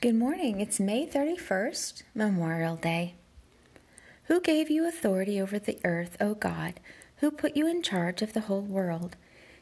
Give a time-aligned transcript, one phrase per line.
[0.00, 0.62] Good morning.
[0.62, 3.16] It's May 31st, Memorial Day.
[4.28, 6.80] Who gave you authority over the earth, O God?
[7.18, 9.16] Who put you in charge of the whole world?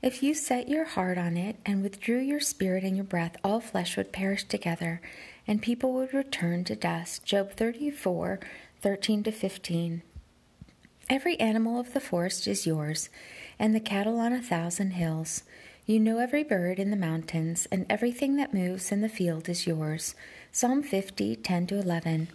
[0.00, 3.60] If you set your heart on it and withdrew your spirit and your breath, all
[3.60, 5.02] flesh would perish together,
[5.46, 7.26] and people would return to dust.
[7.26, 8.40] Job 34
[8.80, 10.02] 13 to 15.
[11.10, 13.10] Every animal of the forest is yours,
[13.58, 15.42] and the cattle on a thousand hills.
[15.84, 19.66] You know every bird in the mountains, and everything that moves in the field is
[19.66, 20.14] yours.
[20.52, 22.28] Psalm 50, 10 to 11.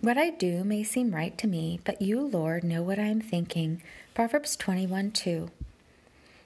[0.00, 3.20] What I do may seem right to me, but you, Lord, know what I am
[3.20, 3.82] thinking.
[4.14, 5.50] Proverbs 21, 2.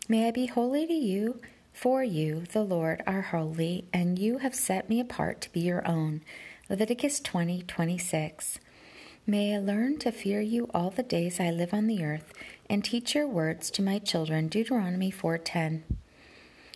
[0.08, 1.38] May I be holy to you,
[1.74, 5.86] for you, the Lord, are holy, and you have set me apart to be your
[5.86, 6.22] own.
[6.70, 8.58] Leviticus 20, 26.
[9.26, 12.32] May I learn to fear you all the days I live on the earth
[12.70, 14.46] and teach your words to my children.
[14.46, 15.82] Deuteronomy 4:10.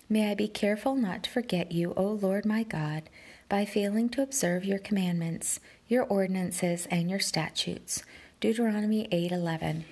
[0.08, 3.04] May I be careful not to forget you, O Lord my God,
[3.48, 8.02] by failing to observe your commandments, your ordinances, and your statutes.
[8.40, 9.84] Deuteronomy 8:11.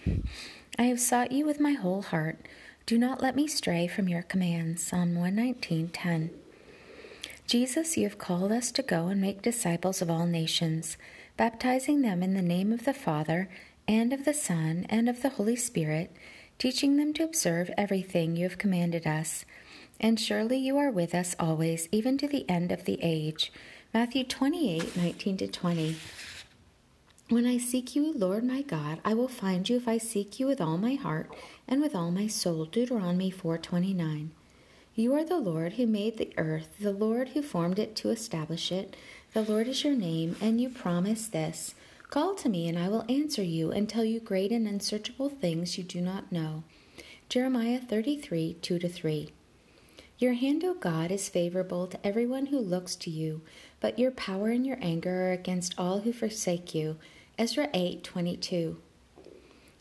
[0.77, 2.49] I have sought you with my whole heart.
[2.85, 4.83] Do not let me stray from your commands.
[4.83, 6.31] Psalm 119:10.
[7.47, 10.97] Jesus, you have called us to go and make disciples of all nations,
[11.37, 13.49] baptizing them in the name of the Father
[13.87, 16.15] and of the Son, and of the Holy Spirit,
[16.59, 19.45] teaching them to observe everything you have commanded us.
[20.01, 23.53] And surely you are with us always, even to the end of the age.
[23.95, 25.97] Matthew 28 19 to 20.
[27.29, 30.47] When I seek you, Lord my God, I will find you if I seek you
[30.47, 31.35] with all my heart
[31.67, 32.67] and with all my soul.
[32.67, 34.31] Deuteronomy 4:29.
[34.95, 38.71] You are the Lord who made the earth, the Lord who formed it to establish
[38.71, 38.95] it.
[39.33, 41.75] The Lord is your name, and you promise this.
[42.13, 45.79] Call to me, and I will answer you and tell you great and unsearchable things
[45.79, 46.63] you do not know.
[47.31, 49.33] Jeremiah 33 2 3.
[50.19, 53.41] Your hand, O God, is favorable to everyone who looks to you,
[53.81, 56.99] but your power and your anger are against all who forsake you.
[57.39, 58.77] Ezra 8 22.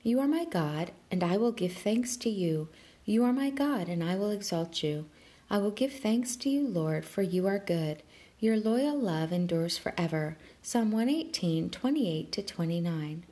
[0.02, 2.70] You are my God, and I will give thanks to you.
[3.04, 5.04] You are my God, and I will exalt you.
[5.50, 8.04] I will give thanks to you, Lord, for you are good.
[8.42, 10.36] Your loyal love endures forever.
[10.64, 13.24] Psalm 118, 28 to 29.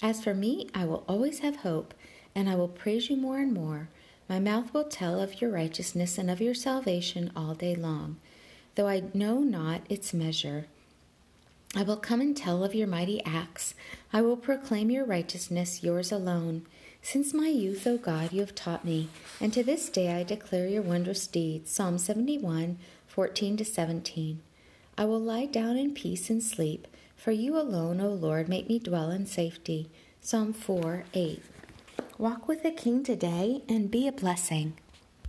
[0.00, 1.92] As for me, I will always have hope,
[2.32, 3.88] and I will praise you more and more.
[4.28, 8.18] My mouth will tell of your righteousness and of your salvation all day long,
[8.76, 10.66] though I know not its measure.
[11.74, 13.74] I will come and tell of your mighty acts.
[14.12, 16.66] I will proclaim your righteousness, yours alone.
[17.02, 19.08] Since my youth, O God, you have taught me,
[19.40, 21.72] and to this day I declare your wondrous deeds.
[21.72, 22.78] Psalm 71,
[23.18, 24.40] 14 to 17.
[24.96, 26.86] I will lie down in peace and sleep,
[27.16, 29.90] for you alone, O Lord, make me dwell in safety.
[30.20, 31.42] Psalm 4 8.
[32.16, 34.74] Walk with the King today and be a blessing.